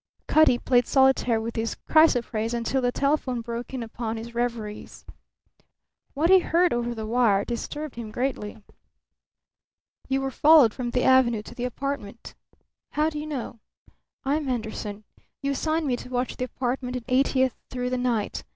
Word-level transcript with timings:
Cutty 0.25 0.57
played 0.57 0.87
solitaire 0.87 1.39
with 1.39 1.55
his 1.55 1.75
chrysoprase 1.87 2.55
until 2.55 2.81
the 2.81 2.91
telephone 2.91 3.41
broke 3.41 3.71
in 3.71 3.83
upon 3.83 4.17
his 4.17 4.33
reveries. 4.33 5.05
What 6.15 6.31
he 6.31 6.39
heard 6.39 6.73
over 6.73 6.95
the 6.95 7.05
wire 7.05 7.45
disturbed 7.45 7.93
him 7.97 8.09
greatly. 8.09 8.63
"You 10.09 10.21
were 10.21 10.31
followed 10.31 10.73
from 10.73 10.89
the 10.89 11.03
Avenue 11.03 11.43
to 11.43 11.53
the 11.53 11.65
apartment." 11.65 12.33
"How 12.93 13.11
do 13.11 13.19
you 13.19 13.27
know?" 13.27 13.59
"I 14.23 14.37
am 14.37 14.47
Henderson. 14.47 15.03
You 15.43 15.51
assigned 15.51 15.85
me 15.85 15.95
to 15.97 16.09
watch 16.09 16.35
the 16.35 16.45
apartment 16.45 16.95
in 16.95 17.03
Eightieth 17.07 17.53
through 17.69 17.91
the 17.91 17.99
night. 17.99 18.43